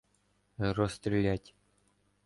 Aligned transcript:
—Розстрілять! 0.57 1.55